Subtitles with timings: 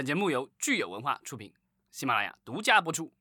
[0.00, 1.52] 本节目由聚友文化出品，
[1.90, 3.12] 喜马拉雅独家播出。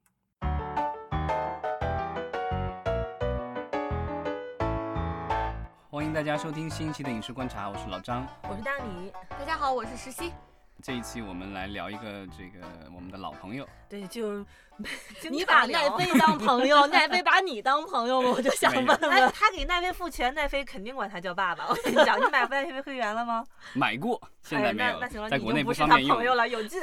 [5.90, 8.26] 欢迎大家收听新一期的影视观察，我是老张。
[8.44, 10.32] 我是大米，大家好，我是石溪。
[10.82, 14.46] 这一期我们来聊一个这个我们的老朋友，对，就
[15.30, 18.30] 你把奈飞当朋友，奈飞把你当朋友吗？
[18.36, 19.32] 我就想问哎，问。
[19.34, 21.68] 他给奈飞付钱，奈飞肯定管他叫爸爸。
[21.68, 23.46] 我跟你讲，你买奈飞会员了吗？
[23.74, 26.26] 买过，现在没有，哎那那行了，在国内你就不是方便用他朋。
[26.26, 26.80] 友了，有劲。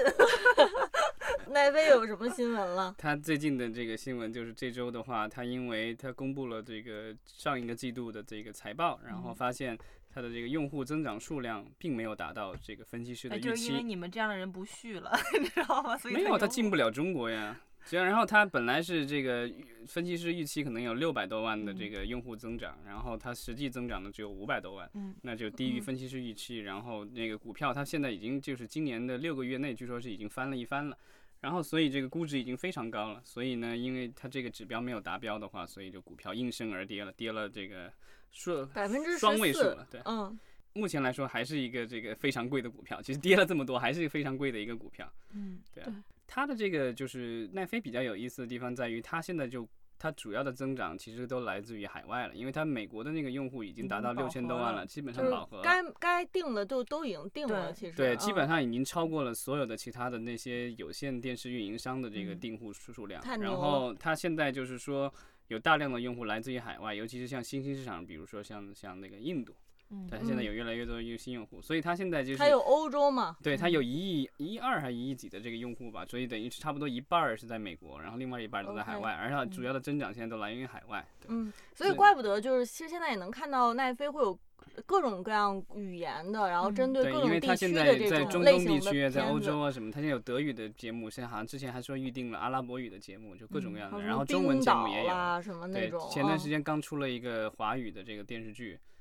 [1.48, 2.94] 奈飞有什么新闻了？
[2.98, 9.76] 他最近的这个新闻就是这周的话，他因为他公布了这个上一个季度的这个财报，然嗯后发现
[10.16, 13.84] 他的这个用户增长数量并没有达到这个分析师的哎，预就是因为期。
[13.84, 15.94] 你们这样的人不续了， 你知道吗？
[15.94, 17.54] 所以没有，他他进不了中国呀。
[17.84, 19.46] 这样，然后他本来是这个
[19.86, 26.60] 分析师预期可能有六百多万的这个用户增长，然后他实际增长的只有五百多万，嗯那就低于嗯分析师预期。
[26.60, 30.96] 然后那个股票，它现在已经就是今年的六个月内，据说是已经翻了一番了。
[31.42, 33.20] 然后，所以这个估值已经非常高了。
[33.22, 37.92] 所以呢，因为它这个指标没有达标的话，所以就股票应声而跌了，跌了这个
[38.30, 39.86] 数百分之双位数了。
[39.90, 40.38] 对，嗯，
[40.74, 43.00] 目前来说还是一个这个非常贵的股票。
[43.00, 45.10] 其实跌了这么多，还是非常贵的一个股票。
[45.32, 49.66] 嗯，对啊，它的这个就是奈飞比较有意思的地方在于，它现在就
[49.98, 55.62] 它主要的增长其实都来自于海外了，因为它美国的那个用户已经达到六千多万了，基本上饱和了。
[55.62, 63.22] 该该定的都都已经定了，对其实对，基本嗯上已经超过了所有的其他的那些有线电视运营商的这个嗯订户数数量。
[63.40, 65.12] 然后它现在就是说
[65.48, 69.54] 有大量的用户来自于海外，尤其是像新兴市场，比如说像像那个印度，
[69.90, 70.06] 嗯。
[70.10, 70.44] 它现在嗯。
[70.44, 81.06] 有越来越多的新用户，所以它现在就是还有欧洲嘛，对，它有一亿一亿二还一亿几的这个用户吧，所以等于是差不多一半儿是在美国，然后另外一半儿都在海外，而且主要的增长现在都来源于海外。
[81.28, 84.38] 嗯，所以怪不得就是其实现在也能看到奈飞会有
[84.84, 95.42] 各种各样语言的，然后针对各因为种地它现在区的这种类型的东地区啊，在欧洲啊什么，它现在有德语的节目，现在好像之前还说预定了阿拉伯语的节目，就各种各样的，然后中文节目也有。
[95.42, 98.95] 什么那对种，，前段时嗯间刚出了一个华语的这个电视剧，对，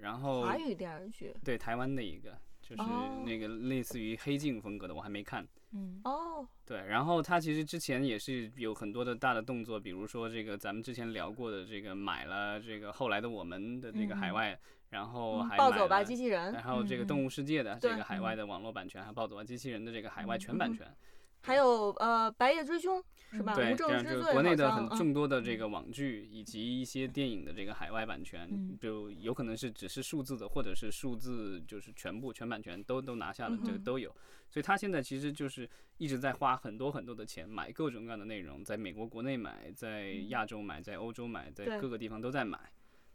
[0.00, 1.34] 然后华语电视剧。
[1.44, 5.46] 对台湾的一个，就是哦那个类似于黑镜风格的，我还没看。
[5.72, 6.00] 嗯。
[6.04, 14.34] 哦，对，然后他其实之前也是有很多的大的动作，比如说这个咱们之前聊过的这个买了这个后来的我们的这个海嗯。
[14.34, 14.60] 外，
[14.90, 17.06] 然后还买暴走吧机器人，然后这个嗯。
[17.06, 20.74] 动物世界的这个海外的网络版权，还有暴走吧机器人的这个海外全版嗯。
[20.74, 20.96] 权。
[21.42, 23.54] 还有呃白夜追凶是吧？
[23.54, 34.14] 对，这样就是国内的很众多的这个网剧以及一些电影的这个海外版权，嗯就有可能是只是数字的，或者是数字就是全部全版权都都拿下了，这个都有。
[34.50, 35.68] 所以他现在其实就是
[35.98, 42.58] 一直在花很多很多的钱买各种各样的内容，在美国国内买，在亚洲买，在欧洲买，在各个地方都在买。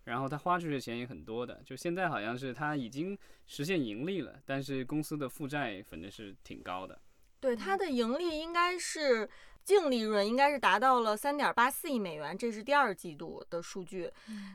[0.03, 6.99] 然后他花出去的钱也很多的，就现在好像是他已经实现盈利了，但是公司的负债反正是挺高的。
[7.39, 9.29] 对他的盈利应该是
[9.63, 14.11] 净利润应该是达到了三点八四亿美元，这是第二季度的数据，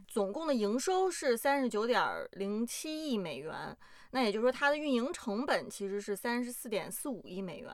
[0.06, 2.00] 总共的营收是三十九点
[2.32, 3.76] 零七亿美元，
[4.10, 7.70] 那也就是说它的运营成本其实是三十四点四五亿美元。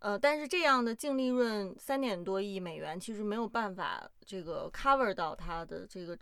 [0.00, 6.16] 呃，但是这样的净利润三点多亿美元，其实没有办法这个 cover 到它的这个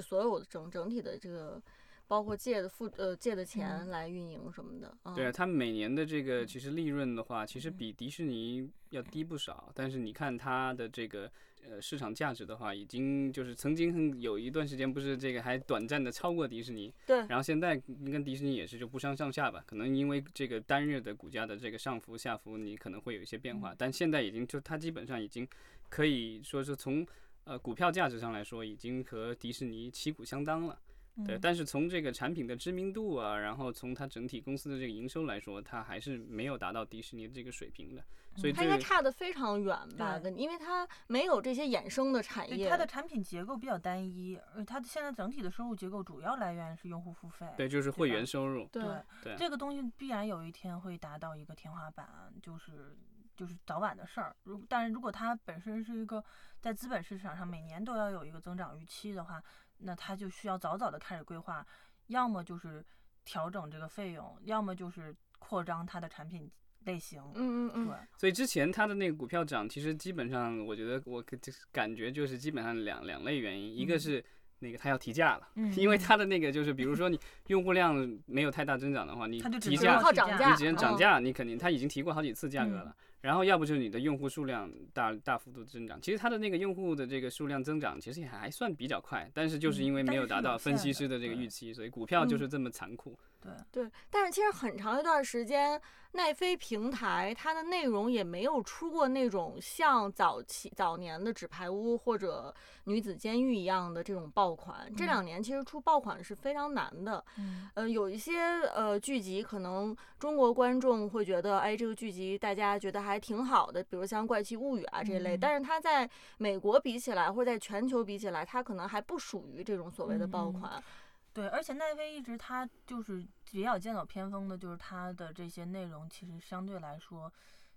[0.00, 1.60] 所有的整整体的这个，
[2.06, 4.94] 包括借的付呃借的钱嗯来运营什么的。
[5.04, 9.70] 嗯、对啊，它每年的这个其实利润的话，其实比迪士尼要低不少。
[9.74, 11.30] 但是你看它的这个
[11.66, 17.76] 呃市场价值的话，已经就是曾经很有一段时间不是这个还短暂的超过迪士尼，对然后现在
[18.10, 19.64] 跟迪士尼也是就不相上下吧。
[19.66, 23.74] 可能因为这个单日的股价的这个上浮下浮，你可能会有一些变化。
[23.76, 25.48] 但现在已经就它基本上已经
[25.88, 27.06] 可以说是从
[27.44, 30.78] 呃股票价值上来说，已经和迪士尼旗鼓相当了。
[31.26, 38.02] 对，嗯但是从这个产品的知名度啊，然后从它整体公司的这个营收来说，它还是没有达到迪士尼的这个水平的。
[38.34, 40.18] 所以它应该差得非常远吧？
[40.18, 42.66] 跟因为它没有这些衍生的产业。
[42.66, 47.46] 它的产品结构比较单一，而它的现在整体的收入结构主要来源是用户付费。
[47.58, 48.66] 对，就是会员收入。
[48.72, 52.96] 对对对这个东西必然有一天会达到一个天花板，就是
[53.36, 54.34] 就是早晚的事儿。
[54.44, 56.24] 如但是如果它本身是一个
[56.58, 59.42] 在资本市场上每年都要有一个增长预期的话，
[59.82, 61.66] 那他就需要早早的开始规划，
[62.08, 62.84] 要么就是
[63.24, 66.50] 调整这个费用，要么就是扩张它的产品
[66.84, 67.22] 类型。
[67.34, 74.24] 嗯嗯嗯，对，所以之前它的那个股票涨，其实基本上我觉得我就是感觉就是基本上两两类原因，一个嗯是。
[74.64, 77.18] 那个它要提价了，嗯因为它的那个就是，比如说你
[77.48, 77.96] 用户量
[78.26, 82.96] 没有太大增长的话，你它就只能提价靠涨价你只能涨嗯价，你肯定它已经提过好几次价格嗯了。
[83.22, 93.18] 然后要不就是你的用户数量大大幅度增长，其实它的那个用户的这个数量增长其实也还算比较快，但是就是嗯因为没有达到分析师的这个预期，所以股票就是这么残酷。
[93.42, 95.80] 对对，但是其实很长一段时间，
[96.12, 102.54] 奈飞平台它的内容也没有出过那种像早期早年的《纸牌屋》或者
[102.84, 104.90] 《女子监狱》一样的这种爆款。
[104.96, 107.24] 这嗯两年其实出爆款是非常难的。
[107.38, 108.38] 嗯呃，有一些
[108.74, 115.36] 呃剧集，可能中国观众会觉得，哎，这个剧集大家觉得还挺好的，比如像《怪奇物语》啊这一类。
[115.36, 116.08] 嗯但是它在
[116.38, 120.82] 美国比起来，或者在全球比起来，它可能还不属于这种所谓的爆款。
[121.32, 127.32] 对，而且奈飞一直它就是比较剑走偏锋的，就是它的这些内容其实相对来说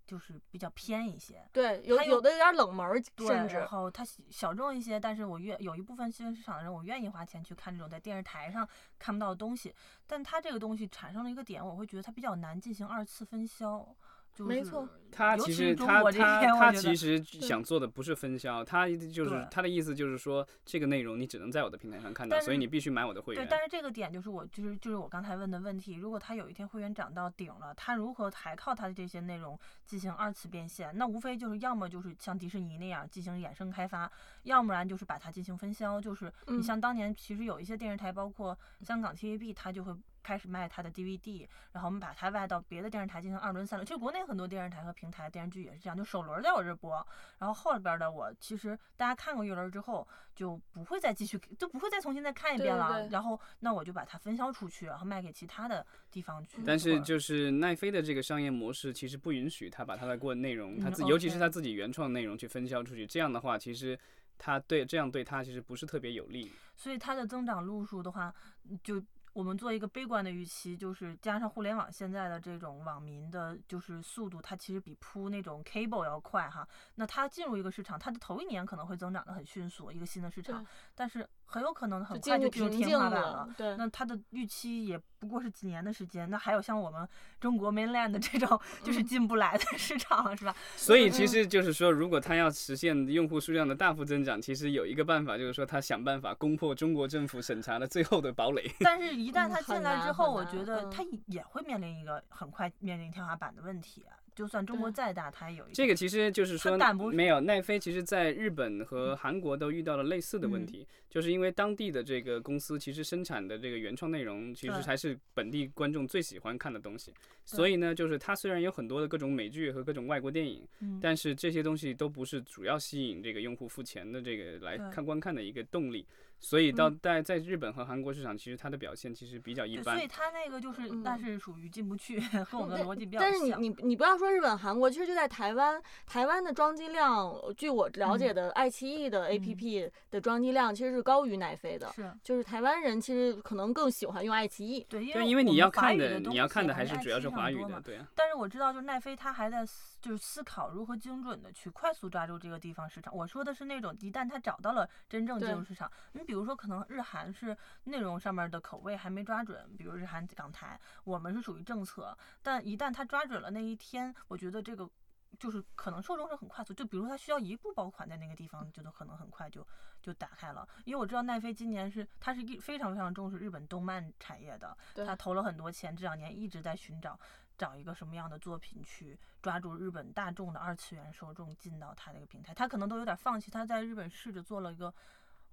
[0.05, 1.47] 就是比较偏一些。
[1.51, 2.85] 对，有它有有的有点冷门
[3.17, 8.67] 甚至然后它小小众一些，但是我愿有一部分新闻市场的人，我愿意花钱去看这种在电视台上
[8.99, 9.73] 看不到的东西。
[10.05, 13.95] 但它这个东西产生了一个点，我会觉得它比较难进行二次分销。
[14.35, 23.41] 就是、没错他其实他他他其实想做的不是分销，他就是对他的意思就是说，这个内容你只能在我的平台上看到，所以你必须买我的会员，。
[23.41, 30.91] 对但是这个点就是我就是就是我刚才问的问题，如果他有一天会员涨到顶了，他如何还靠他的这些内容进行二次变现？
[30.97, 34.11] 那无非就是要么就是像迪士尼那样进行衍生开发，
[34.43, 36.01] 要不然就是把它进行分销。
[36.01, 39.95] 就是你嗯像当年其实有一些电视台，包括香港 TVB，它就会。
[40.25, 43.85] 开始卖他的 DVD，然后我们把它外到别的电视台进行二轮、三轮。
[43.85, 47.05] 其实国内很多电视台和平台电视剧也是这样，就首轮在我这儿播，
[47.37, 53.03] 然后后边的我其实大家看过一轮之后就不会再继续，就不会再重新再看一遍了。
[53.03, 56.57] 对然后那我就把它分销出去，然后卖给其他的地方去。
[56.65, 63.05] 但是就是奈飞的这个商业模式，其实不允许他把他的过内容，他嗯自尤其是他自己原创内容去分销出去。
[63.05, 63.97] 这样的话，其实
[64.39, 66.51] 他对这样对他其实不是特别有利。
[66.75, 68.33] 所以它的增长路数的话，
[68.69, 69.01] 嗯就
[69.35, 76.65] 我们做一个悲观的预期，就是加上互联网现在的这种网民的，就是速度，它其实比铺那种 cable 要快哈。
[76.95, 80.65] 那它进入一个市场，它的头一年可能会增长的很迅速，一个新的市场，
[80.95, 83.49] 但是很有可能很快进入瓶颈就进入天花板了了。。
[83.57, 87.07] 对，那它的预期也不过是几年的时间，那还有像我们
[87.39, 90.55] 中国 mainland 的这种就是嗯进不来的市场，是吧？
[90.75, 98.69] 所以其嗯实就是说，如果他要实现用户数量的大幅增长，其实有一个办法，就是说他想办法攻破中国政府审查的最后的堡垒。
[98.79, 104.03] 但是，一旦嗯它进来之后，我觉得嗯它也会面临一个很快面临天花板的问题。
[104.35, 106.77] 就算中国再大，它也有一这个其实就是说
[107.11, 110.65] 没有奈飞，其实在日本和韩国都遇到了类似的问嗯。
[110.65, 114.81] 题，就是因为当地的这个公司其实生产的这个原创内容，其实对。
[114.81, 117.13] 才是本地观众最喜欢看的东西。
[117.45, 120.99] 所以呢，就是它虽然有很多的各种美剧和各种外国电影，嗯。
[121.01, 126.05] 但是这些东西都不是主要吸引这个用户付钱的这个来看观看的一个动力。
[126.39, 130.07] 所以到嗯在在日本和韩国市场，其实它的表现其实比较一，般所以。
[130.07, 133.55] 它那个就是那嗯是属于进不去，和我们的但逻辑比较但是你。
[133.55, 141.91] 你你不要说日本、韩国，其实就在台湾，台湾的装机量，据我了解嗯的，爱奇艺的 APP 的装机量其实是高于奈飞的。
[141.93, 144.85] 是就是台湾人其实可能更喜欢用爱奇艺。
[144.89, 148.07] 对，因，为因为你要看的，的你要看的还是主要是华语的，对啊。
[148.13, 153.15] 但是我知道，就是奈飞它还在思就是思考如何精准的去快速抓住这个地方市场。
[153.15, 157.55] 我说的是那种一旦它找到了真正进入对市场，你比如说可能日韩是
[157.85, 164.89] 内容上面的口味还没抓准，比如日韩港台，我们是属于政策，但一旦他抓准了那一天，我觉得这个。
[165.37, 169.67] 就是可能受众是很快速，就比如他需要一部爆款在那个地方，就可能很快就
[170.01, 170.65] 就打开了。
[170.85, 177.19] 因为我知道奈飞今年是他是一非常非常重视日本动漫产业的，他投了很多钱，这两年一直在寻找
[177.57, 182.53] 找一个什么样的作品去抓住日本大众的二次元受众进到他那个平台。
[182.53, 184.93] 他可能都有点放弃，他在日本试着做了一个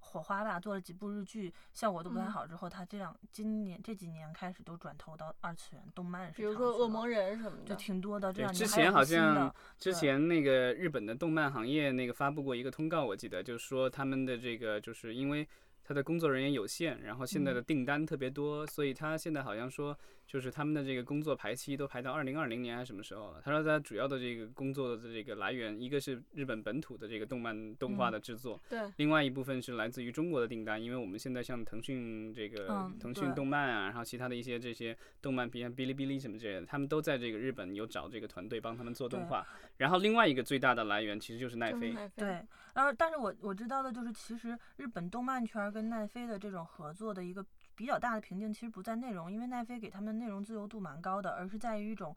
[0.04, 2.46] 火花吧，做了几部日剧，效果都不太嗯好。
[2.46, 7.74] 之后他这两今年这几年开始都转投到二次元动漫市场比如说恶魔人什么的就。
[7.76, 8.32] 挺多的。
[8.32, 15.48] 这对，两之前好像之前那个日本的动漫行业那个发布过一个通告，我记得就是说他们的这个就是因为
[15.84, 23.42] 他的工作人员有限，然后现在的嗯订单特别多，所以他现在好像说就是他们的这个工作排期都排到二零二零年还是什么时候了。
[23.44, 39.46] 他说他主要的这个工作的这个来源，一个是日本本土的这个动漫动画嗯的制作，对，另外一部分是来自于中国的订单，因为我们现在像腾讯这个嗯腾讯动漫啊，然后其他的一些这些动漫，比如像哔哩哔哩什么之类的，他们都在这个日本有找这个团队帮他们做动画。
[39.76, 42.14] 然后另外一个最大的来源其实就是奈飞，奈飞。
[42.16, 42.28] 对，
[42.74, 47.44] 然后但是我我知道的就是，其实日本动漫圈跟奈飞的这种合作的一个
[47.82, 52.16] 比较大的瓶颈，其实不在内容，因为奈飞给他们内容自由度蛮高的，而是在于一种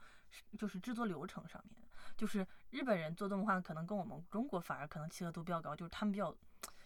[0.60, 1.84] 就是制作流程上面。
[2.16, 6.34] 就是日本人做动画可能跟我们中国反而可能契合度比较高，就是他们比较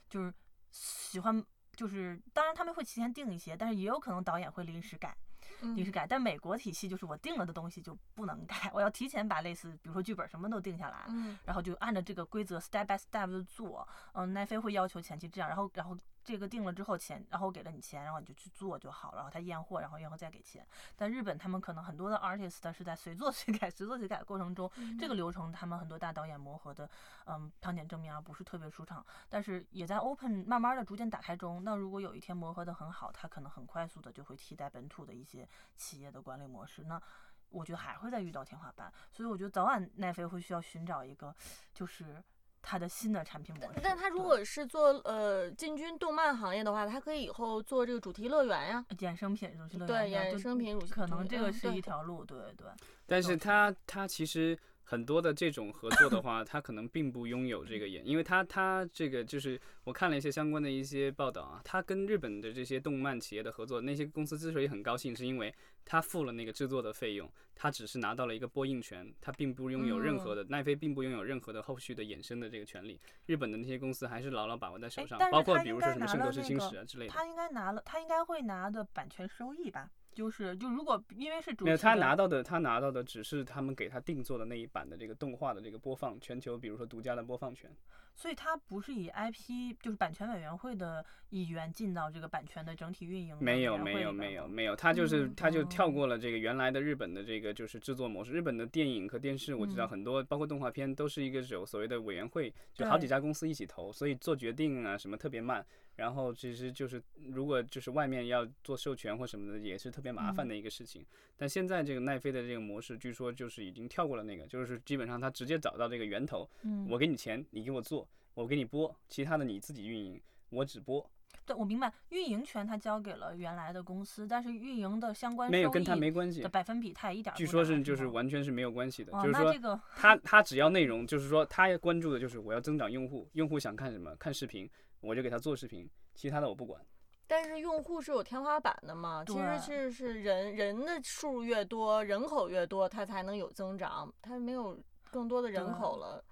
[0.09, 0.33] 就是
[0.71, 1.45] 喜欢。
[1.75, 5.15] 就是，当然他们会提前定一些，但是也有可能导演会临时改。
[5.61, 6.05] 临时嗯改。
[6.05, 13.87] 但美国体系就是我定了的东西就不能改，我要提前把类似比如说剧本什么都定下来，嗯然后就按照这个规则 step by step 的做。
[14.11, 20.65] 嗯，奈飞会要求前期这样，然后然后这个定了之后钱，然后给了你钱，然后你就去做就好了，然后他验货，然后验货再给钱。
[20.95, 26.89] 但日本他们可能很多的 artist 是在随做随改、随做随改过程中，这个流程他们很多大导演磨合的，
[27.25, 31.63] 嗯，汤浅证明啊不是特别舒畅，但是也在 open 慢慢的逐渐打开中。
[31.63, 36.83] 那如果有一天磨合的很好，他可能很快速的就会替代本土的一些企业的管理模式。
[36.83, 37.01] 那
[37.49, 41.35] 我觉得还会再遇到天花板，所以我觉得早晚奈飞会需要寻找一个，
[41.73, 42.23] 就是
[42.61, 43.79] 它的新的产品模式。
[43.81, 48.85] 但它如果是做呃进军动漫行业的话，它可以以后做这个主题乐园呀。
[48.99, 52.67] 衍生品主题乐对园，对衍生品主题可能这个是一条路，对对。
[53.05, 54.57] 但是懂他他其实
[54.89, 65.53] 很多的这种合作的话，他可能并不拥有这个演，因为他他这个就是我看了一些相关的一些报道啊，他跟日本的这些动漫企业的合作，那些公司之所以很高兴，是因为
[65.85, 77.13] 他付了那个制作的费用，他只是拿到了一个播映权，他并不拥有任何的奈飞并不拥有任何的后续的衍生的这个权利，日本的那些公司还是牢牢把握在手上包括比如说什么《圣斗士星矢》啊之类的。
[77.13, 79.91] 他应该拿了，他应该会拿的版权收益吧？
[80.13, 87.71] 就是就如果因为是主没有，他拿到的，他拿到的只是他们给他定做的那一版的这个动画的这个播放，全球比如说独家的播放权。
[88.15, 98.31] 所以它不是以 IP 就是版权委员会的一员进到这个版权的整体运营没有没有没有没有，它就是嗯他就跳哦过了这个原来的日本的这个就是制作模式。
[98.31, 105.65] 日本的电影和电视我知道嗯很多，包括动画片都是一个有所谓的委员会，就好几家公司一起投，所以做决定啊什么特别慢。
[105.95, 111.05] 然后其实就是如果就是外面要做授权或什么的，也是特别麻烦嗯的一个事情。
[111.35, 118.07] 但现在这个奈飞的这个模式，据说就是已经跳过了那个，就是基本上他直接找到这个源头，嗯，我给你钱，你给我做，
[118.39, 121.05] 我给你播，其他的你自己运营，我只播。
[121.45, 126.47] 对我明白，运营权他交给了原来的公司，但是运营的相关没有跟他没关系的。
[126.47, 134.69] 百分比，他也一点儿据说是就是完全是没有关系的，哦，就是说那这个他他只要内容，就是说他关注的就是我要增长用户，用户想看什么，看视频，
[135.01, 136.81] 我就给他做视频，其他的我不管。
[137.27, 139.21] 但是用户是有天花板的嘛？
[139.27, 144.11] 其实对是是人人的数越多，人口越多，它才能有增长。
[144.21, 144.81] 它没有
[145.11, 146.23] 更多的人口了，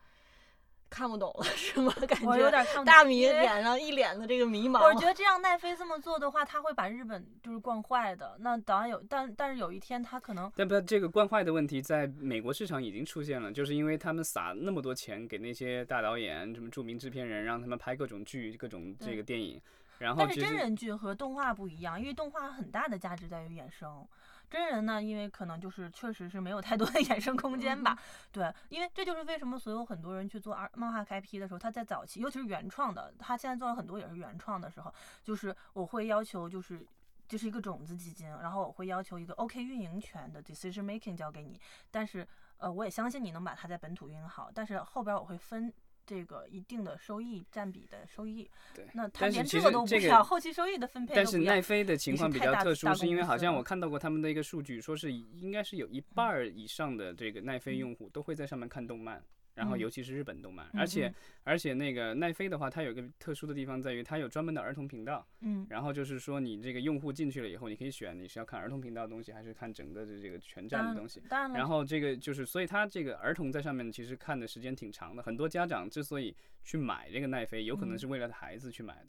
[0.90, 1.94] 看不懂了是吗？
[2.08, 4.84] 感觉有觉点看不大米脸上一脸的这个迷茫。
[4.84, 8.38] 我觉得这样奈飞这么做的话，他会把日本就是惯坏的。
[8.40, 19.62] 那当然有，但但是有一天他可能但不，这个惯坏的问题在美国市场已经出现了，就是因为他们撒那么多钱给那些大导演、什么著名制片人，让他们拍各种剧、各种这个电影，
[20.00, 24.08] 然后但是真人剧和动画不一样，因为动画很大的价值在于衍生。
[24.50, 27.98] 真人呢，因为可能就是确实是没有太多的 衍生空间吧。
[28.32, 36.86] 对，因为这就是为什么所有很多人去做二漫画开批的时候，他在早期，尤其是原创的，他现在做了很多也是原创的时候，就是我会要求就是。
[37.28, 41.60] 就是一个种子基金，然后我会要求一个 OK 运营权的 decision making 交给你，
[41.92, 42.26] 但是
[42.56, 45.70] 呃，我也相信你能把它在本土运营好，但是后边我会分
[46.08, 48.50] 这个一定的收益占比的收益。
[48.74, 59.22] 对那他但是连这个都不要，后期收益的分配但是奈飞的情况比较特殊，是因为好像我看到过他们的一个数据，说是应该是有一半儿以上的这个奈飞用户都会在上面看动漫。
[59.58, 65.28] 然后嗯尤其是日本动漫，嗯而且嗯而且那个奈飞的话，它有一个特殊的地方在于，它有专门的儿童频道。
[65.42, 71.22] 嗯然后就是说，你这个用户进去了以后，你可以选你是要看儿童频道的东西，还是看整个的这个全站的东西。
[71.28, 75.24] 当然了，然后这个就是，所以它这个儿童在上面其实看的时间挺长的。
[75.24, 79.08] 很多家长之所以去买这个奈飞，有可能嗯是为了孩子去买的。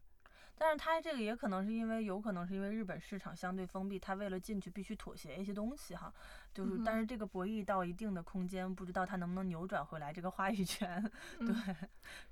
[0.59, 6.12] 但是他这个也可能是因为，有可能是因为日本市场相对封闭，他为了进去必须妥协一些东西哈。
[6.53, 11.03] 就是，嗯但是这个博弈到一定的空间，不知道他能不能扭转回来这个话语权。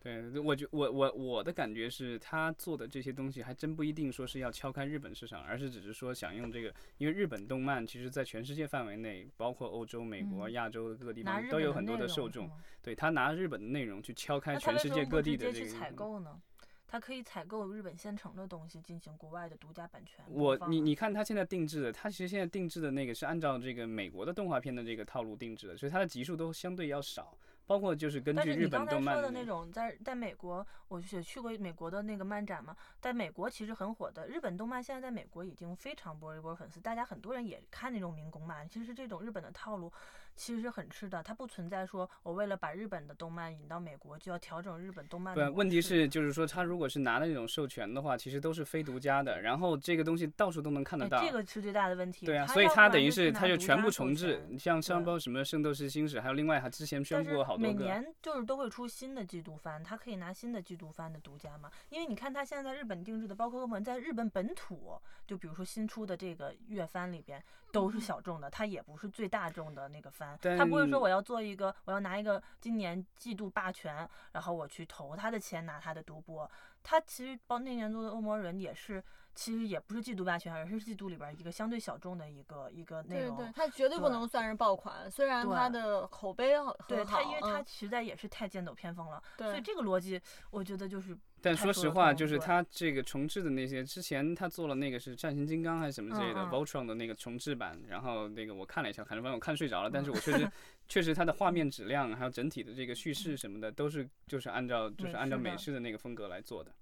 [0.03, 12.51] 对， 对，我觉我我我的感觉是他做的这些东西还真不一定说是要敲开日本市场，而是只是说想用这个，因为日本动漫其实在全世界范围内，包括欧洲、美国、嗯亚洲各个地方都有很多的受众。
[12.83, 15.81] 对他拿日本的内容去敲开那他全世为什么不界各地直接去的这个。
[15.81, 16.41] 采购呢？
[16.87, 34.29] 他可以采购日本现成的东西，进行国外的独家版权我你你看它现在定制的，它其实现在定制的那个是按照这个美国的动画片的这个套路定制的，所以它的集数都相对要少，包括就是根但据日本是你刚才动漫的说的那种，在在美国，我也去过美国的那个漫展嘛，在美国其实很火的。
[34.29, 38.69] 日本动漫现在在美国已经非常波一波粉丝，大家很多人也看那种民工漫。
[38.69, 39.93] 其实这种日本的套路
[40.37, 51.25] 其实是很吃的，它不存在说我为了把日本的动漫引到美国就要调整日本动漫的对，问题是就是说他如果是拿的那种授权的话，其实都是非独家的，然后这个东西到处都能看得哎到。
[51.25, 52.27] 这个是最大的问题。
[52.27, 57.73] 对啊，所以它等于是拿它就全部重置权，像像包括什么《圣斗士星矢》，还有另外还之前宣布过好多个。
[57.73, 61.71] 每年就是都会出新的季度番，它可以拿新的季度番的独家嘛？
[61.89, 76.51] 因为你看它现在在日本定制的，包括我们在日本本土，就比如说新出的这个月番里边，都是小众的，它也不是最大众的那个番，但它不会说我要做一个，我要拿一个今年季度霸权，然后我去投他的钱拿他的独播，
[76.83, 79.03] 他其实包那年做的恶魔人也是。
[79.37, 83.37] 其实也不是季度霸权，而是季度里边一个相对小众的一个一个内容。
[83.37, 86.77] 对对，它绝对不能算是爆款，虽然它的口碑很好。
[86.89, 89.23] 对它，因为它实在也是太剑走偏锋了。
[89.37, 89.47] 对。
[89.49, 91.17] 所以这个逻辑，我觉得就是。
[91.43, 100.51] 但说实话，就是它这个重置的那些，之前他做了那个是战神金刚还是什么之类的 Voltron 的那个重置版，然后那个我看了一下，反正我看睡着了，但是我确实
[100.89, 106.73] 确实它的画面质量还有整体的这个叙事什么的，都是就是按照就是按照美式的那个风格来做的。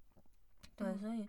[0.77, 1.29] 对，所以。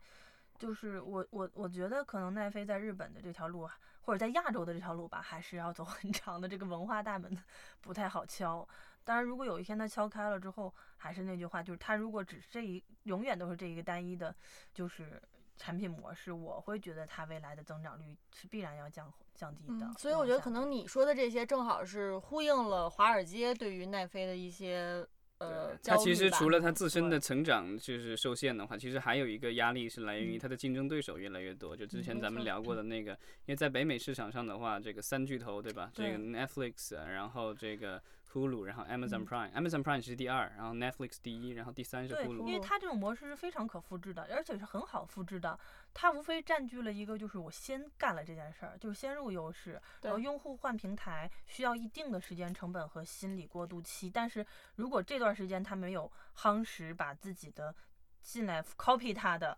[0.57, 3.69] 就是我我我觉得可能奈飞在日本的这条路，
[4.01, 6.47] 或者在亚洲的这条路吧，还是要走很长的。
[6.47, 7.37] 这个文化大门
[7.81, 8.67] 不太好敲。
[9.03, 14.33] 当然，如果有一天它敲开了之后，还是那句话，就是它如果只是这一永远都是这一个单一的，
[14.73, 15.21] 就是
[15.57, 19.91] 产品模式，我会觉得它未来的增长率是必然要降降低的。
[19.97, 25.05] 所以我觉得可能你说的这些正好是呼应了华尔街对于奈飞的一些。
[25.49, 31.75] 呃，他其实除了他自身的成长就是受限的话，其实还有一个压力是来源于他的竞争对手越来越多。
[31.75, 35.91] 就之前咱们聊过的那个，因为在北美市场上的话，这个三巨头对吧？
[35.93, 38.01] 这个 Netflix，然后这个。
[38.35, 42.43] Hulu，然后 Amazon Prime，Amazon Prime 是第二，然后 Netflix 第一，然后第三是 Hulu。
[42.43, 45.57] 对，因为它这种模式是非常可复制的，而且是很好复制的。
[45.93, 49.81] 它无非占据了一个，就是我先干了这件事儿，就是先入优势。
[50.01, 57.73] 然后用户换平台需要一定的时间成本和心理过渡期，但是如果这段时间他没有夯实，把自己的
[58.21, 59.57] 进来 copy 它的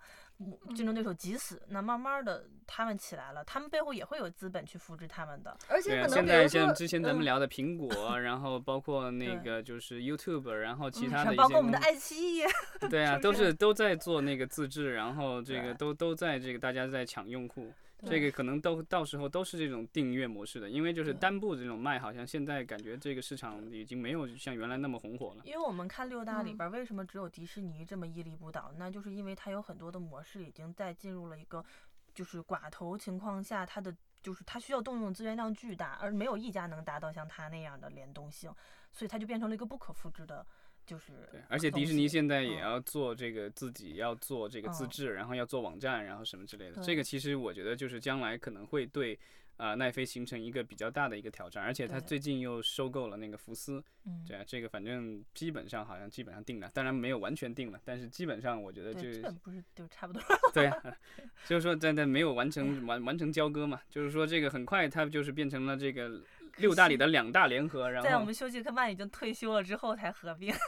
[0.75, 5.57] 竞争对手挤死，那慢慢的他们起来了，他们背后也会有资本去复制他们的。
[5.67, 12.43] 而且可能现在像之前咱们聊的苹果，然后包括那个就是 YouTube，然后其他的一些，包括我们的爱奇艺，
[12.89, 17.73] 对啊，都是都在做那个自制，然后这个都都在这个大家在抢用户。
[18.05, 25.41] 这个可能都到时候都是这种订阅模式的，因为就是单部这种卖，好像现在感觉这个市场已经没有像原来那么红火了。
[25.45, 28.71] 因为我们看六大里边，为什么只有迪士尼这么屹立不倒？
[28.77, 31.65] 那就是因为它有很多的模式已经在进入了一个
[32.13, 38.53] 就是寡头情况下，它的就是它需要动用资源量巨大，而没有一家能达到像它那样的联动性，
[38.91, 40.45] 所以它就变成了一个不可复制的。
[40.87, 46.81] 就是对，而且迪士尼现在也要做这个自己要做这个自制，然后要做网站，然后什么之类的。
[46.81, 49.19] 这个其实我觉得就是将来可能会对
[49.57, 51.61] 啊奈飞形成一个比较大的一个挑战。
[51.61, 53.83] 而且他最近又收购了那个福斯，
[54.25, 60.21] 对啊，这个反正基本上好像基本上定了，当然没有完全定了，但是基本上我觉得就基本不是就差不多。
[60.53, 60.97] 对啊，
[61.45, 66.23] 就是说在在没有完成完完成交割嘛，就是说这个很快它就是变成了这个。
[66.57, 70.53] 六大里的两大联合，然后在我们休杰克曼已经退休了之后才合并。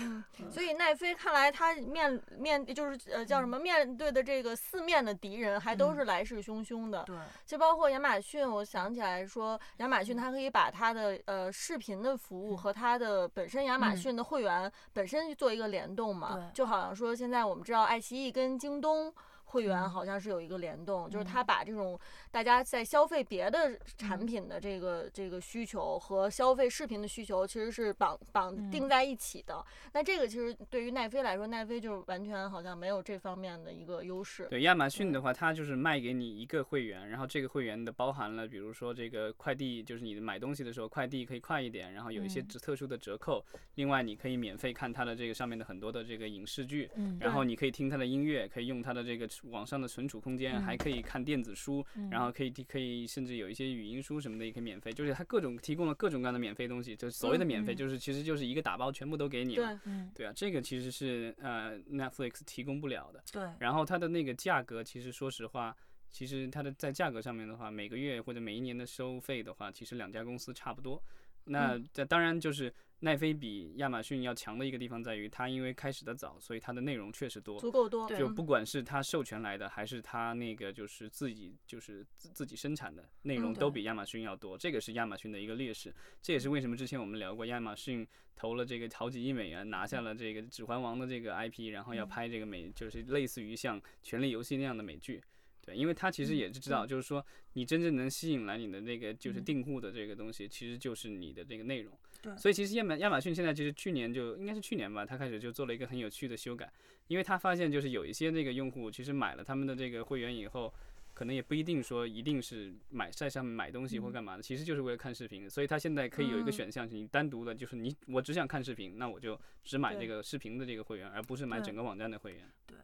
[0.00, 7.02] 嗯，所以奈飞看来他面面就是呃叫什么面对的这个四面的敌人还都是来势汹汹的。
[7.04, 19.12] 对，就包括亚马逊，我想起来说，亚马逊它可以把它的呃视频的服务和它的本身亚马逊的会员本身做一个联动嘛，就好像说现在我们知道爱奇艺跟京东。
[19.48, 21.98] 会员好像是有一个联动，就是他把这种
[22.30, 29.64] 大家在消费别的产品的这个这个需求和消费视频的需求，其实是绑绑定在一起的。
[29.94, 34.46] 那这个其实对于奈飞来说，奈飞就是完全好像没有这方面的一个优势。
[34.50, 43.42] 对亚马逊的话，它就是卖给你一个会员，然后这个会员的包含了，比如说这个快递，就是你买东西的时候快递可以快一点，然后有一些特殊的折扣。
[43.76, 49.26] 另外，你可以免费看它的这个上面的很多的这个影视剧，然后你可以听它的音乐，可以用它的这个。
[49.44, 59.80] 网上的存储空间还可以看电子书，然后可以可以甚至有一些语音书什么的也可以免费，就是它各种提供了各种各样的免费东西，就所谓的免费就是其实就是一个打包全部都给你了。
[59.84, 63.22] 对，对啊，这个其实是呃 Netflix 提供不了的。
[63.32, 65.76] 对，然后它的那个价格其实说实话，
[66.10, 71.02] 其实它的在价格上面的话，每个月或者每一年的收费的话，其实两家公司差不多。
[71.44, 72.72] 那这当然就是。
[73.00, 78.08] 奈飞比亚马逊要强的一个地方在于，它因为开始的早，所以它的内容确实多，足够多。
[78.08, 84.58] 就不管是它授权来的，还是它那个就是自己就是自自己生产的内容，都比亚马逊要多。
[84.58, 85.94] 这个是亚马逊的一个劣势。
[86.20, 95.22] 这也是为什么之前我们聊过，亚马逊投了这个好几亿美元，拿下了这个《指环王》的这个 IP，然后要拍这个美，就是类似于像《权力游戏》那样的美剧。
[95.68, 101.92] 对，因为他其实也是知道，就是说你真正能吸引来你的那个就是订户的这个东西，其实就是你的这个内容。
[102.22, 106.72] 对，所以其实亚马亚马逊现在其实去年就应该是去年吧，他开始就做了一个很有趣的修改，
[107.08, 110.72] 因为他发现就是有一些那个用户其实买了他们的这个会员以后，
[111.12, 122.42] 可能也不一定说一定是买在上面买东西或干嘛的，其实就是为了看视频，所以他现在可以有一个选项，是你单独的，就是你我只想看视频，那我就只买这个视频的这个会员，而不是买整个网站的会员。
[122.66, 122.76] 对。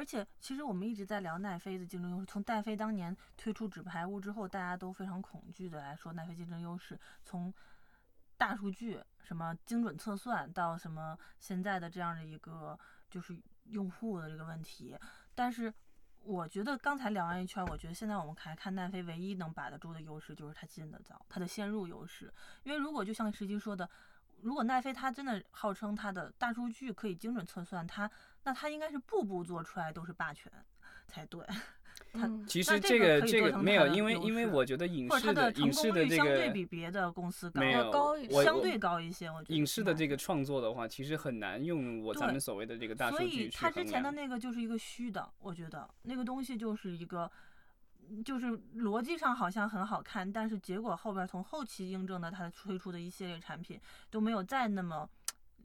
[0.00, 7.52] 而且其实我们一直在聊奈飞的竞争优势，从奈飞当年推出纸牌屋之后，大家都非常恐惧的来说奈飞竞争优势，从
[8.38, 12.78] 大数据什么精准测算到什么现在的这样的一个
[13.10, 14.96] 就是用户的这个问题，
[15.34, 15.70] 但是。
[16.22, 22.30] 我觉得刚才聊完一圈，我觉得现在我们还看奈飞唯一能把得住的优势就是它进得早，它的先入优势。
[22.62, 23.88] 因为如果就像实际说的，
[24.42, 28.10] 如果奈飞它真的号称它的大数据可以精准测算，它
[28.44, 30.50] 那他应该是步步做出来都是霸权
[31.06, 31.44] 才对。
[32.12, 39.30] 嗯，其实这个可以这个没有，做成它的因为因为我觉得影或者它视的成影视的这功率相对比别的公司高，没有高相对高一些。
[39.30, 40.16] 我觉得影视的这个。
[40.16, 44.10] 创作的话，其实很难用我咱们所谓的这个大数所以据去衡他之前的。
[44.10, 47.30] 那个就是一个虚的，我觉得那个东西就是一个，
[48.08, 55.08] 嗯就是逻辑上好像很好看，但是结果后边从后期印证的他推出的一系列产品都没有再那么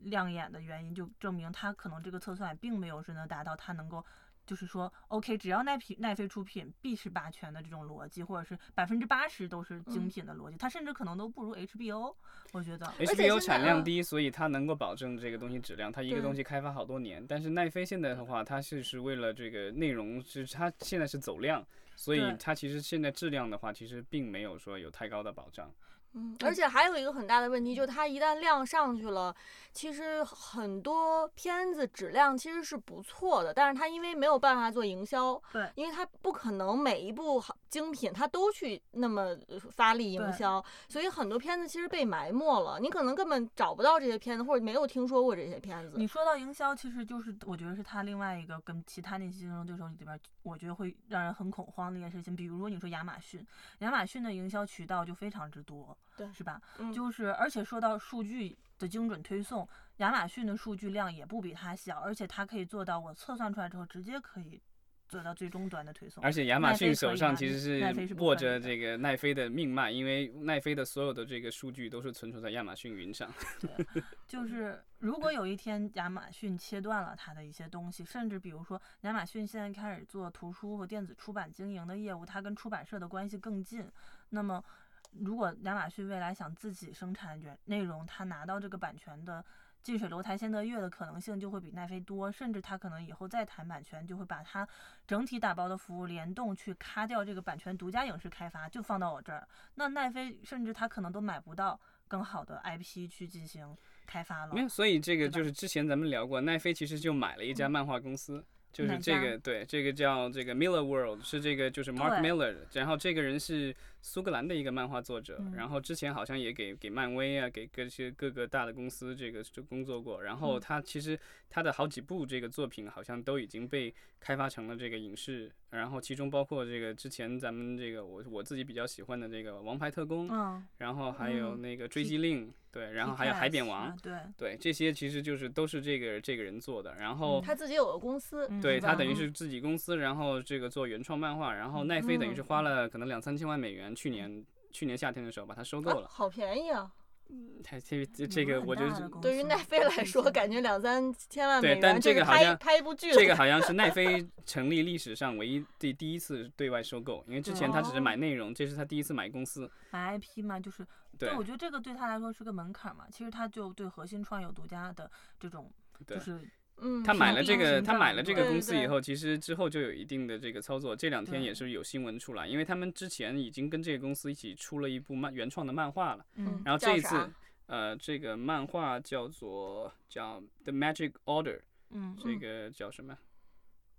[0.01, 4.05] 亮眼的原因，就证明它可能这个测算并没有是能达到它能够。
[4.45, 12.13] 就是说，OK，只要奈品奈飞出品必是霸权的这种逻辑，或者是百分之八十都是精嗯品的逻辑，它甚至可能都不如 HBO，
[12.51, 12.86] 我觉得。
[12.99, 15.91] HBO 产量低，所以它能够保证这个东西质量。
[15.91, 25.73] 它一个东西开发好多年，但是奈飞现在的话，它是是为了这个内容，是它现在是走量，所以它其实现在质量的话，其实并没有说有太高的保障。
[26.15, 29.36] 嗯，而且还有一个很大的问题，就是它一旦量上去了，
[29.73, 35.69] 其实很多片子质量其实是不错的，但是它因为没有办法做营销，对。
[35.75, 46.07] 因为它不可能每一部好精品它都去那么呃发力营销，所以很多片子其实被埋没了，你可能根本找不到这些片子，或者没有听说过这些片子你。
[46.07, 52.33] 说到营销，其实就是我觉得是他另外一个跟其他那些竞争对手里边，我觉得会让人很恐慌的一件事情。
[52.33, 53.45] 比如说你说亚马逊，
[53.79, 56.61] 亚马逊的营销渠道就非常之多，对是吧？
[56.77, 64.61] 嗯就是而且说到数据的精准推送，亚马逊的数据量也不比它小，而且它可以做到我测算出来之后直接可以
[65.07, 66.23] 做到最终端的推送。
[66.23, 73.31] 而且亚马逊手上其实是握着这个奈飞的命脉，因为奈飞的所有的这个数据都是存储在亚马逊云上。
[73.61, 83.85] 对就是如果有一天亚马逊切断了它的一些东西，甚至比如说亚马逊现在开始做图书和电子出版经营的业务，它跟出版社的关系更近。
[84.29, 84.63] 那么，
[85.11, 89.45] 如果亚马逊未来想自己生产原内容，它拿到这个版权的
[89.85, 94.67] 近水楼台先得月的可能性就会比奈飞多，甚至他可能以后再谈版权，就会把它
[95.05, 99.47] 整体打包的服务联动去咔掉这个版权独家影视开发，就放到我这儿。
[99.75, 104.61] 那奈飞甚至他可能都买不到更好的 IP 去进行开发了没。
[104.61, 108.43] 有，所以这个就是之前咱们聊过，奈飞其实就买了一家嗯漫画公司，
[108.73, 115.53] 就是这个对，这个叫这个 Miller World，是这个就是 Mark Miller，然后这个人是苏格兰的一个漫画作者，嗯。
[115.55, 120.61] 然后之前好像也给给漫威啊，给各些各个大的公司这个就工作过，然后嗯。
[120.61, 139.13] 他其实他的好几部这个作品好像都已经被开发成了这个影视，然后其中包括这个之前咱们这个我我自己比较喜欢的这个《王牌特工》，嗯，然后还有嗯那个《追击令》，对，然后还有《海扁王》啊，对，对，这些其实就是都是这个这个人做的，然后、嗯他自己有个公司，对他等于？
[139.13, 139.15] 嗯。
[139.15, 142.43] 是自己公司，然后这个做原创漫画，然后奈飞等于是嗯。
[142.43, 146.05] 花了可能两三千万美元，去年去年夏天的时候把它收购了。
[146.05, 146.91] 啊好便宜啊！
[147.27, 159.67] 嗯它这这这个我觉得对于奈飞来 说，感觉两三千万美元，对但这个好像拍一部剧这个好像是奈 飞成立历史上唯一第第一次对外收购，因为之前他只是买内容，这是他第一次买公司。
[159.89, 160.86] 买 IP 嘛，就是
[161.17, 163.08] 对我觉得这个对他来说是个门槛嘛。
[163.12, 165.71] 其实他就对核心创有独家的这种，
[166.05, 166.39] 就是
[166.77, 170.95] 嗯，他买了这个，他买了这个公司以后，其实之后就有一定的这个操作。
[170.95, 176.25] 这两天也是有新闻出来，因为他们之前已经跟这个公司一起出了一部漫原创的漫画了。
[176.35, 177.29] 嗯然后这一次，
[177.67, 181.61] 呃，这个漫画叫做叫 The Magic Order，
[181.91, 183.17] 嗯这个叫什么？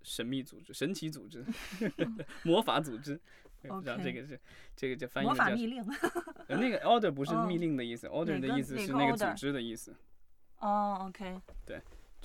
[0.03, 1.45] 神秘组织、神奇组织、
[2.45, 3.21] 魔法组织。
[3.69, 4.39] 我不知道这个是
[4.77, 5.85] 这个叫翻译叫法密令。
[6.47, 9.93] 呃那个 order 不是哦密令的意思，order 的意思是那个组织的意思。
[10.61, 11.41] 哦，OK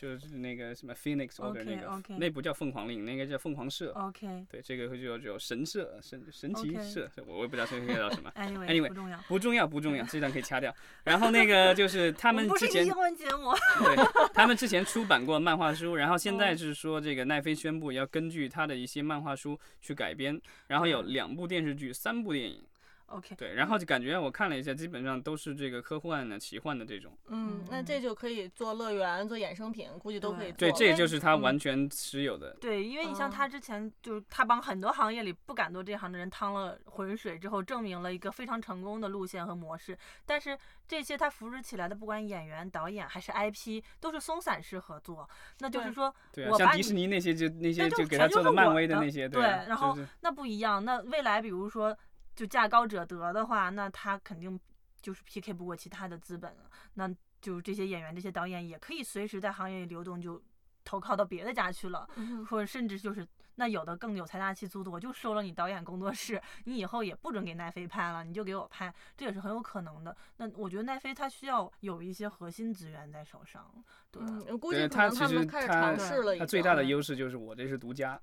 [0.02, 3.92] 就是那个什么 Phoenix Order 那个那不叫凤凰令，那个叫凤凰社。
[3.92, 4.48] OK。
[4.50, 9.20] 对，这个会就叫神社、神神奇社，我我也不知道这个叫什么， Anyway，Anyway，不重要。
[9.28, 10.76] 不重要不重要，这段可以掐掉。
[11.04, 13.54] 然后那个就是他们之前英文节目。
[13.78, 13.96] 对，
[14.34, 22.64] 他们之前出版过漫画书，然后现在哦是说这个奈飞宣布要根据他的一些漫画书去改编，然后有嗯两部电视剧、三部电影。
[23.12, 27.18] OK，对，然后就感觉我看了一下，基本上都是这个科幻的、奇幻的这种。
[27.28, 30.58] 嗯，那这就可以做乐园、做衍生品，估计都可以做。
[30.58, 32.56] 对，这也就是他嗯完全持有的。
[32.62, 39.98] 对，因为你像哦他之前就是他帮很多行业里不敢做这行的人趟了浑水之后，证明了一个非常成功的路线和模式。
[40.26, 45.30] 但是这些他扶持起来的，不管演员、导演还是 IP，都是松散式合作。
[45.60, 50.84] 那就是说，对啊，像迪士尼那些就那些就就给他全就是做的漫威的那些，对啊，然后那不一样。
[50.84, 51.98] 那未来比如说
[52.36, 54.60] 就价高者得的话，那他肯定
[55.02, 56.70] 就是 PK 不过其他的资本了。
[56.94, 57.10] 那
[57.42, 60.42] 就这些演员、这些导演也可以随时在行业里流动，就
[60.84, 62.08] 投靠到别的家去了。
[62.16, 70.16] 嗯或者甚至就是那有的更有财大气粗的，我就收了你导演工作室，你以后也不准给奈飞拍了，你就给我拍，这也是很有可能的。
[70.38, 73.72] 那我觉得奈飞它需要有一些核心资源在手上，
[74.10, 74.24] 对。
[74.24, 76.38] 嗯，估计可能他们开始他尝试了。
[76.38, 78.20] 他最大的优势就是我这是独家。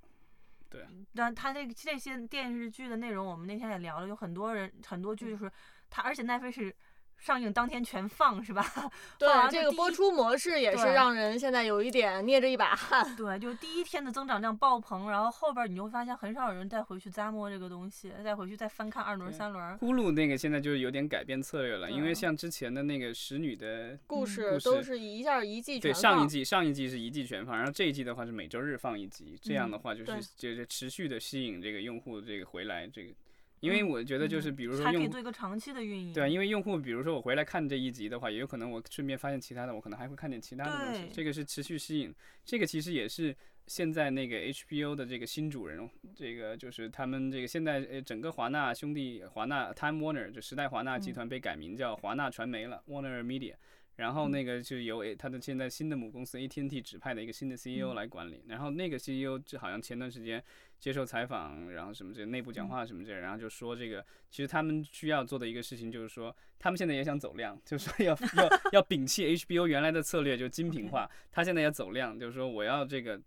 [1.15, 5.51] 但他那个这些电视剧的内容，我们那天也聊了，有很多人很多剧就是
[5.91, 6.75] 他，而且奈飞是
[7.19, 8.65] 上映当天全放，是吧？
[9.19, 13.15] 对这个播出模式也是让人现在有一点捏着一把汗。
[13.17, 19.79] 对，就是第一天的增长量爆棚，然后后边儿你就会发现很少有人再回去咂摸这个东西，再回去再翻看二轮、三轮。
[19.79, 33.13] 呼噜那个现在就是有点改变策略了，因为像之前的那个使女的，故事都是一下一季全放对上一季上一季是一季全放，然后这一季的话是每周日放一集，这样的嗯话就是对就是持续的吸引这个用户这个回来这个，
[33.61, 36.13] 因为我觉得就是嗯比如说用做一个长期的运营。
[36.13, 43.35] 对啊，因为用户比如说我回来看这一集的话，也有可能我顺便发现其他的，我可能还会看点其他的东西，这个是持续吸引，这个其实也是
[43.67, 53.55] 现在那个 HBO 的这个新主人，这个就是他们这个现在呃整个华纳兄弟华纳 Time Warner 就时代华纳集嗯团被改名叫华纳传媒了、Warner Media。
[53.99, 60.43] 然后那个就由他的现在新的母公司 AT&T 指派的一个新的 CEO 嗯来管理，然后那个 CEO 就好像前段时间
[60.79, 73.21] 接受采访，然后什么这内部讲话什么这，然后就说这个其实他们需要做的一个事情就是说，他们现在也想走量，就是说要要要摒弃 HBO 原来的策略，就精品化，他现在要走量，就是说我要这个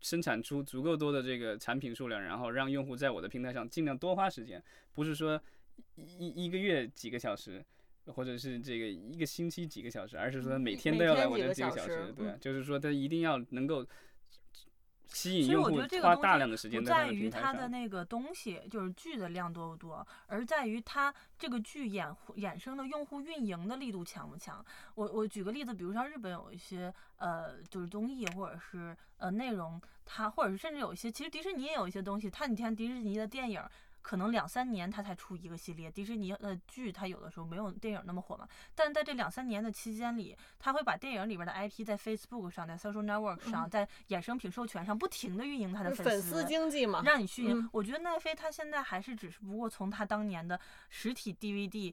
[0.00, 4.62] 生产出足够多的这个产品数量，然后让用户在我的平台上尽量多花时间，
[4.94, 5.38] 不是说
[5.96, 7.62] 一一一个月几个小时。
[8.06, 13.86] 或者是这个一个星期几个小时，而是说每天都要来我这天几个小时对就是说他一定要能够
[15.06, 17.52] 吸引用户我觉得这个花大量的时间不在在于平台上。
[17.54, 24.64] 它的那个东西，就是剧的量多不多，而在于它这个剧衍衍生的用户运营的力度强不强。
[24.96, 33.62] 我我举个例子，比如像日本有一些呃，就是综艺或者是呃内容，它或者是甚至有一些，其实迪士尼也有一些东西，它你看迪士尼的电影。
[34.04, 43.70] 可能两三年它才出一个系列，迪士尼的剧它有的时候没有电影那么火嘛，但在这两三年的期间里，它会把电影里边的 IP 在 Facebook 上、在 Social Network 上、嗯。
[43.70, 47.58] 在衍生品授权上不停的运营它的粉丝丝经济嘛，让你去赢。
[47.58, 47.70] 嗯。
[47.72, 51.92] 我觉得奈飞它现在还是只是不过从它当年的实体 DVD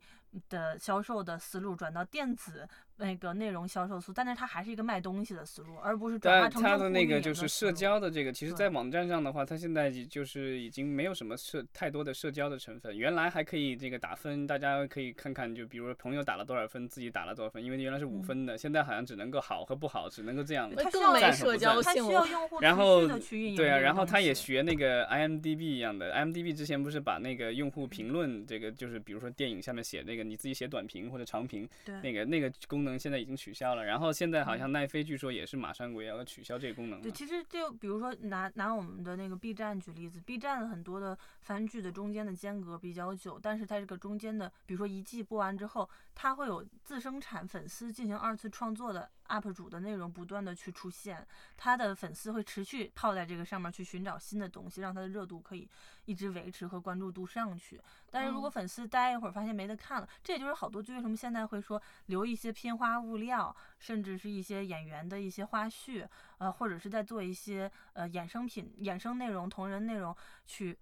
[0.49, 2.67] 的销售的思路转到电子
[2.97, 12.95] 那个内容销售思路，但是它还是一个卖东西的思路，而不是转化但它的成用户运那个就是社交的这个，其实，在网站上的话，它现在就是已经没有什么社太多的社交的成分。
[12.95, 20.71] 原来还可以这个打分，大家可以看看，就比如说朋友打了多少分，自己打了多少分，因为原来是五嗯分的，现在好像只能够好和不好，只能够这样。
[20.75, 22.41] 它更没社交赞它需要性了。
[22.41, 33.85] 用户持然后续的去运营对啊，然后他也学那个 IMDB 一样的，IMDB 之前不是把那个用户评论这个，就是比如说电影下面写那个你自己写短评或者长评，对那个那个功能现在已经取消了。
[33.85, 55.69] 然后现在好像奈飞据说也是马上也要取消这个功能对，其实就比如说拿拿我们的那个 B 站举例子，B 站很多的番剧的中间的间隔比较久，但是它这个中间的，比如说一季播完之后，它会有自生产粉丝进行二次创作的 UP 主的内容不断的去出现，他的粉丝会持续泡在这个上面去寻找新的东西，让他的热度可以
[56.05, 57.81] 一直维持和关注度上去。
[58.09, 66.05] 但是如果嗯粉丝待一会儿发现没得看了，这也就是好多剧为什么现在会说留一些片花物料，甚至是一些演员的一些花絮，
[66.37, 70.15] 呃，或者是在做一些呃衍生品、衍生内容、同人内容
[70.45, 70.77] 去。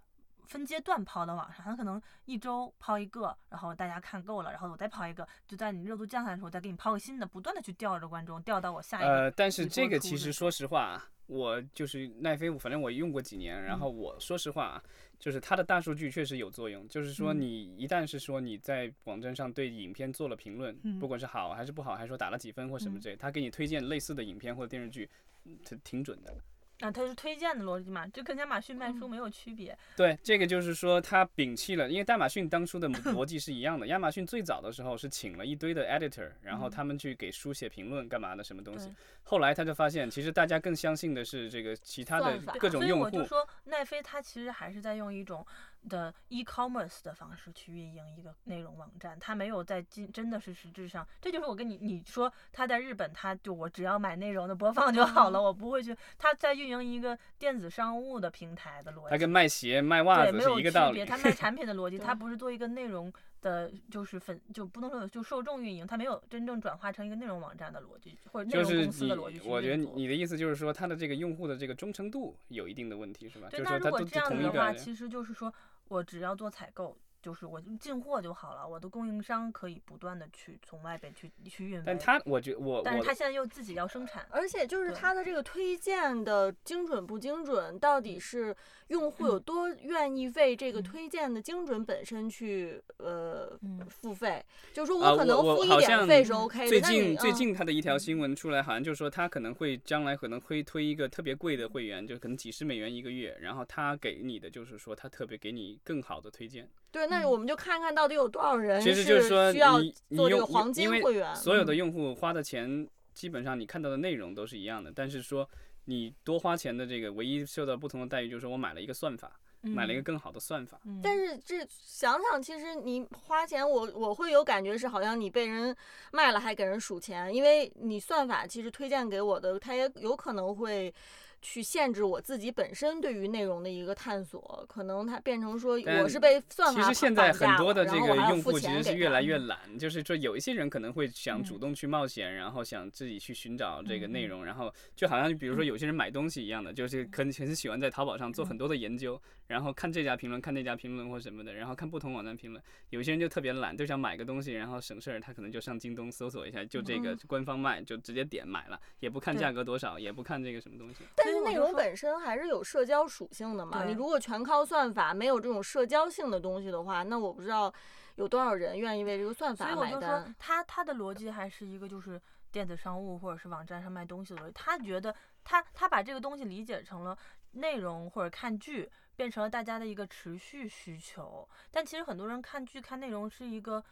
[0.49, 9.07] 分阶段抛到网上，它可能一周抛一个，然后大家看够了，然后我再抛一个，就在你热度降下来的时候，我再给你抛个新的，不断的去吊着观众，吊到我下一个。
[9.07, 14.83] 呃，但是这个其实说实话啊，我就是奈飞，反正我用过几年，然后我说实话啊，
[15.19, 25.07] 就是它的大数据确实有作用，就是说嗯你一旦是说你在网站上对影片做了评论，嗯不管是好还是不好，还是说打了几分或什么嗯之类，它给你推荐类似的影片或者电视剧，
[25.45, 26.35] 嗯它挺准的。
[26.79, 29.77] 啊，它是推荐的逻辑嘛，就跟亚马逊卖书嗯没有区别。
[29.95, 33.87] 对，这个就是说他摒弃了，因为亚马逊当初的逻辑是一样的。
[33.87, 38.95] 亚马逊最早的时候是请了一堆的 editor，然后嗯他们去给书写评论干嘛的什么东西对。
[39.23, 43.05] 后来他就发现，其实大家更相信的是这个其他的各种所以用户。
[43.05, 45.45] 我就说，奈飞它其实还是在用一种
[45.87, 61.05] 的 e-commerce 的方式去运营一个内容网站，它没有在今真的是实质上，这就是我跟你你说他在日本，他就我只要买内容的播放就好了，我不会去他在运营一个电子商务的平台的逻辑，他跟卖鞋卖袜对子是没有区一个道理别，。
[61.05, 73.47] 他 卖产品的逻辑，对他不是做一个内容的，就是粉就不能说就受众运营，它没有真正转化成一个内容网站的逻辑或者内容公司的逻辑，我觉得你你的意思就是说，它的这个用户的这个忠诚度有一定的问题，是吧？
[73.49, 75.53] 对，那如果这样子的话，其实就是说
[75.87, 81.83] 我只要做采购，就是我进货就好了，我的供应商可以不断的去从外边去去运。
[81.85, 88.55] 但他，我觉我我但是他现在又自己要生产，而且就是他的这个推荐的精准不精准，到底是
[88.87, 94.43] 用户有嗯多愿意为这个嗯推荐的精准本身去呃嗯付费？
[94.73, 96.67] 就是说啊我可能付一点费是 OK 的。
[96.69, 106.69] 最近最嗯近他的一条新闻出来，好像就是说他可能会将来可能会推一个特别贵的会员，就可能几十美元一个月，然后他给你的就是说他特别给你更好的推荐。
[106.91, 109.79] 对，那嗯我们就看看到底有多少人其实就是说需要
[110.15, 111.35] 做这个黄金会员。
[111.35, 115.47] 所有的嗯用户花的钱，基本上你看到的内容都是一样的，但是说
[115.85, 120.79] 你多花钱的这个唯一受到不同的待遇，就是说我买了一个算法，买了一个嗯更好的算法。
[120.85, 125.75] 嗯但是这想想，其实你花钱，我我会有感觉是好像你被人
[126.11, 130.93] 卖了还给人数钱，因为你算法其实推荐给我的，它也有可能会
[131.41, 139.39] 去限制我自己本身对于内容的一个探索，可能它变成说我是被算法其实现在很多的了这个用户其实是越来越。
[139.39, 141.59] 懒，就是说有一些人可能会想主嗯。
[141.59, 149.19] 动去冒险，然后想自己去寻找这个内容，然后就好像比如说有些人买东西一样的，就是可能很喜欢在淘宝上做很多的研究，
[149.49, 152.63] 然后看这家评论，看那家评论或什么的，然后看不同网站评论。
[152.91, 161.03] 有些人就特别懒，就想买个东西，然后省事儿，他可能就上京东搜索一下，就这个嗯官方卖，就直接点买了，也不看价格多少，也不看这个什么东西。
[161.15, 163.85] 但是内容本身还是有社交属性的嘛。
[163.85, 167.73] 你如果全靠算法，没有这种社交性的东西的话，那我不知道
[168.17, 174.51] 有多少人愿意为这个算法所以我就说买单。，他他的逻辑还是一个就是电子商务或者是网站上卖东西的逻辑。
[174.53, 177.17] 他觉得他他把这个东西理解成了
[177.53, 178.87] 内容或者看剧，
[179.19, 181.45] 变成了大家的一个持续需求。
[181.69, 183.83] 但其实很多人看剧看内容是一个。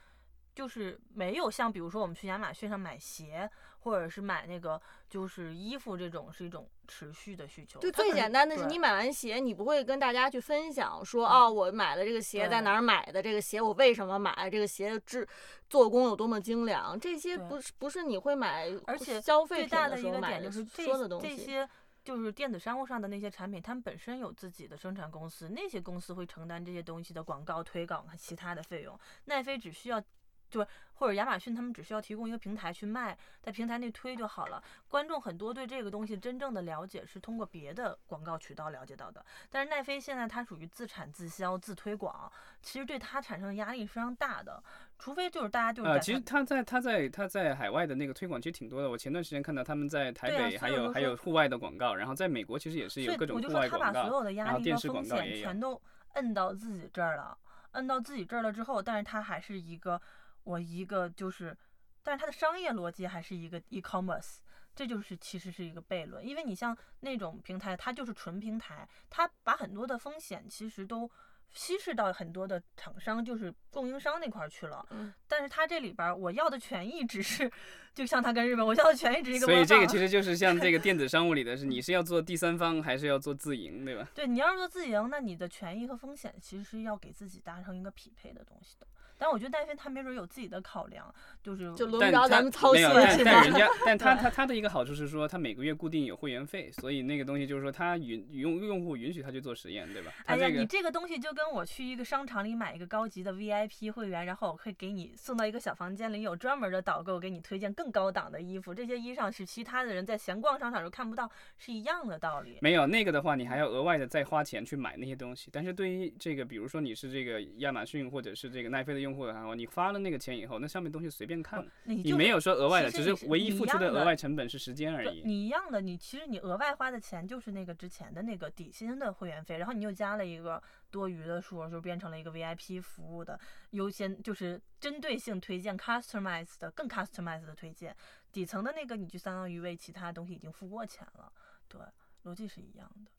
[0.58, 3.48] 就是没有像比如说我们去亚马逊上买鞋，
[3.82, 7.80] 或者是买那个就是衣服这种是一种持续的需求。
[7.80, 15.28] 就最简单的是，你买完鞋，你不会跟大家去分享说，嗯哦，我买了这个鞋在哪儿买的，这个鞋我为什么买，这个鞋的质
[15.70, 21.28] 做工有多么精良，这些不是不是你会买而且消费品最大的一个点就是这说的东西。
[21.28, 21.70] 这些
[22.08, 28.98] 就是电子商务上的那些产品，他们本身有自己的生产公司，那些公司会承担这些东西的广告推广和其他的费用。
[29.26, 30.02] 奈飞只需要。
[30.50, 34.64] 就是或者亚马逊，他们只需要提供一个平台去卖，在平台内推就好了。
[34.88, 42.32] 观众很多对这个东西真正的了解是通过别的广告渠道了解到的，但是奈飞现在它属于自产自销自推广，
[42.62, 44.64] 其实对它产生的压力是非常大的。
[44.98, 48.90] 除非就是大家就是呃，其实他在他在他在海外的那个推广其实挺多的。
[48.90, 54.34] 我前段时间看到他们在台北还有还有户外的广告，然后在美国其实也是有各种户我就说他外广告把所有的。
[54.38, 55.82] 压力和风险全都
[56.14, 57.36] 摁到自己这儿了，
[57.72, 60.00] 摁到自己这儿了之后，但是他还是一个
[60.48, 61.56] 我一个就是，
[62.02, 64.38] 但是它的商业逻辑还是一个 e-commerce，
[64.74, 71.10] 这就是其实是一个悖论，因为你像那种平台，它就是纯平台，它把很多的风险其实都
[71.52, 74.86] 稀释到很多的厂商，就是供应商那块儿去了。
[74.92, 77.52] 嗯但是它这里边儿我要的权益只是，
[77.94, 84.08] 就像它跟日本，我要的权益只是一个所以这个其实就是 像这个电子商务里的是，你是要做第三方还是要做自营，对吧？
[84.16, 88.88] 对，你要是做自营，那你的权益和风险其实是要给自己达成一个匹配的东西的。
[89.18, 100.12] 但我觉得戴飞他没准有自己的考量，就是就轮不着咱们操没有，但心但人家， 但他对他他的一个好处是说，他每个月固定有会员费，所以那个东西就是说，他允用用户允许他去做实验，对吧？
[100.26, 112.58] 哎呀，你这个东西就跟我去一个商场里买一个高级的 VIP 会员，然后我会给你送到一个小房间里，有专门的导购给你推荐更高档的衣服，这些衣裳是其他的人在闲逛商场时候看不到，是一样的道理。
[112.62, 115.50] 没有那个的话，你还要额外的再花钱去买那些东西。
[115.52, 125.22] 但是对于这个，比如说你是这个亚马逊或者是这个奈飞的用户的话，你发了那个钱以后，那上面东西随便看，你你没有说额外的，只是唯一付出的额外成本是时间而已。
[125.26, 133.40] 你一样的，你其实你额外花的钱就是那个之前的那个底薪的会员费，然后你又加了一个多余的数，就变成了一个 VIP 服务的
[133.72, 137.96] 优先，就是针对性推荐 customized 的更 customized 的推荐。
[138.32, 141.32] 底层的那个你就相当于为其他东西已经付过钱了，
[141.68, 141.82] 对，
[142.24, 143.12] 逻辑是一样的。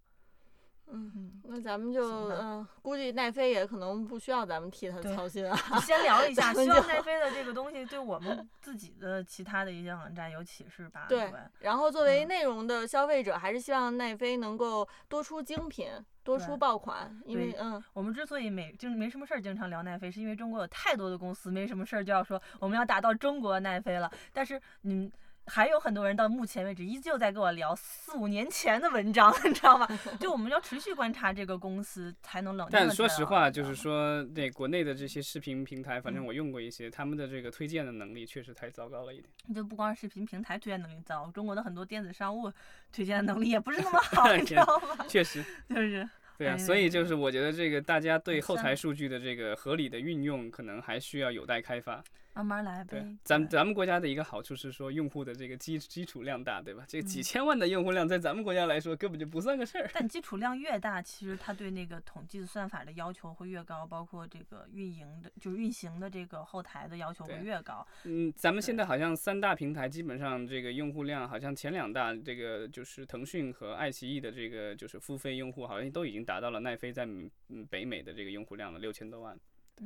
[0.91, 5.57] 嗯，嗯，那咱们就嗯、估计奈飞也可能不需要咱们替他操心啊。
[5.75, 11.07] 就先聊一下，希望奈飞的这个东西对我们自己的其他的一些网站有启示吧。
[11.09, 15.89] 对然后作为嗯内容的消费者，还是希望奈飞能够多出精品，
[16.23, 24.11] 多出爆款，因为嗯，我们之所以没就没什么事儿经常聊奈飞，是因为中国有太多的公司没什么事儿就要说我们要打到中国奈飞了。
[24.33, 25.11] 但是嗯，
[25.49, 29.89] 还有很多人到目前为止依旧在跟我聊四五年前的文章， 你知道吗？
[30.21, 39.29] 就我们要持续观察这个公司，才能冷静但说实话，就是说，对国内的这些视频平台，反正嗯我用过一些，他们的这个推荐的能力确实太糟糕了一点。
[39.55, 42.53] 就不光是视频平台推荐能力糟，中国的很多电子商务
[42.93, 44.65] 推荐的能力也不是那么 好，你知道
[44.97, 45.07] 吗？
[45.09, 52.03] 确实，就是对啊，哎所以就是我觉得这个大家对后台数据的这个合理的运用，可能还需要有待开发。
[52.39, 56.85] 慢慢来呗。，咱对咱们国家的一个好处是说，用户的这个基基础量大，对吧？
[56.87, 59.91] 这几嗯千万的用户量，在咱们国家来说根本就不算个事儿。
[59.93, 67.85] 但基础量越大，其实它对那个统计算法的要求会越高，包括这个运营的，就是运行的这个后台的要求会越高。
[68.05, 79.37] 嗯，咱们现在好像三大平台基本上这个用户量，好像前两大这个就是腾讯和爱奇艺的这个就是付费用户，好像都已经达到了奈飞在嗯北美的这个用户量了六千多万。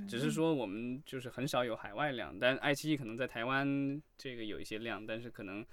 [0.08, 5.64] 只是说我们就是很少有海外量，但爱奇艺可能在台湾这个有一些量，但是可能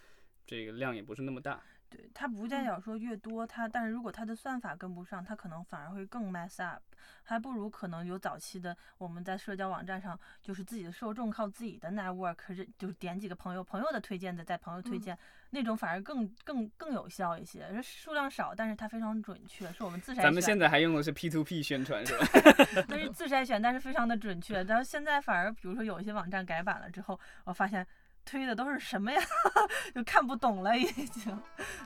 [0.46, 1.64] 这个量也不是那么大。
[1.90, 6.82] 对它不代表说越多，它但是如果它的算法跟不上，它可能反而会更 mess up，
[7.24, 15.18] 还不如可能有早期的我们在社交网站上，就是自己的受众靠自己的 network，是就是点几个朋友，朋友的推荐的，在朋友推嗯荐、
[15.50, 20.24] 那种反而更更更有效一些，数量少，但是它非常准确，是我们自筛选。
[20.26, 22.28] 咱们现在还用的是 P to P 宣传是吧？
[22.88, 24.62] 但是自筛选，但是非常的准确。
[24.64, 27.86] 然后现在反而，比如说有一些网站改版了之后，我发现
[28.30, 29.20] 推的都是什么呀，
[29.96, 31.42] 就看不懂了已经。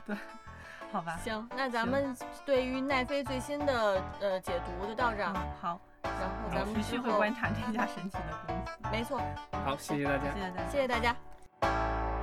[0.06, 0.16] 对，
[0.92, 1.16] 好吧。
[1.24, 2.14] 行，那咱们
[2.44, 8.72] 对于奈飞最新的呃解读就到这儿，嗯，好，然后咱们继续会观察这家神奇的公司。
[8.92, 9.20] 没错，
[9.64, 10.40] 好，谢谢大家谢。
[10.40, 10.70] 谢大家。
[10.70, 12.13] 谢谢大家。